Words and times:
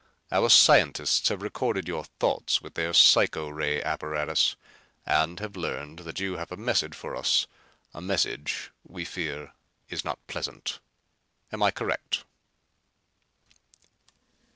Our 0.31 0.49
scientists 0.49 1.29
have 1.29 1.43
recorded 1.43 1.87
your 1.87 2.05
thoughts 2.19 2.59
with 2.59 2.73
their 2.73 2.91
psycho 2.91 3.49
ray 3.49 3.83
apparatus 3.83 4.55
and 5.05 5.39
have 5.39 5.55
learned 5.55 5.99
that 5.99 6.19
you 6.19 6.37
have 6.37 6.51
a 6.51 6.57
message 6.57 6.95
for 6.95 7.15
us, 7.15 7.45
a 7.93 8.01
message 8.01 8.71
we 8.83 9.05
fear 9.05 9.53
is 9.89 10.03
not 10.03 10.17
pleasant. 10.25 10.79
Am 11.51 11.61
I 11.61 11.69
correct?" 11.69 12.23